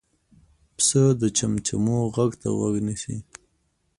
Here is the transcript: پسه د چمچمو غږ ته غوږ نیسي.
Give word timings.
پسه 0.75 1.01
د 1.21 1.23
چمچمو 1.37 1.97
غږ 2.15 2.31
ته 2.41 2.47
غوږ 2.57 2.75
نیسي. 2.87 3.17